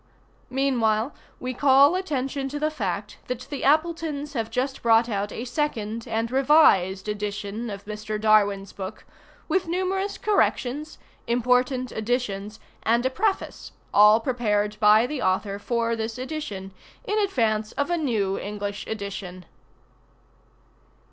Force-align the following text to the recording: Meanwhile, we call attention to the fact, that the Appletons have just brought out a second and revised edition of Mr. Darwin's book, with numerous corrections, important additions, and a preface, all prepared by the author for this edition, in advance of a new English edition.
Meanwhile, 0.49 1.13
we 1.39 1.53
call 1.53 1.93
attention 1.93 2.49
to 2.49 2.59
the 2.59 2.71
fact, 2.71 3.19
that 3.27 3.41
the 3.51 3.63
Appletons 3.63 4.33
have 4.33 4.49
just 4.49 4.81
brought 4.81 5.07
out 5.07 5.31
a 5.31 5.45
second 5.45 6.07
and 6.07 6.31
revised 6.31 7.07
edition 7.07 7.69
of 7.69 7.85
Mr. 7.85 8.19
Darwin's 8.19 8.73
book, 8.73 9.05
with 9.47 9.67
numerous 9.67 10.17
corrections, 10.17 10.97
important 11.27 11.91
additions, 11.91 12.59
and 12.81 13.05
a 13.05 13.11
preface, 13.11 13.73
all 13.93 14.19
prepared 14.19 14.75
by 14.79 15.05
the 15.05 15.21
author 15.21 15.59
for 15.59 15.95
this 15.95 16.17
edition, 16.17 16.71
in 17.05 17.19
advance 17.19 17.71
of 17.73 17.91
a 17.91 17.95
new 17.97 18.39
English 18.39 18.87
edition. 18.87 19.45